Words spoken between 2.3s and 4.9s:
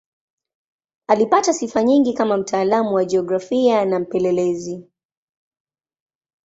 mtaalamu wa jiografia na mpelelezi.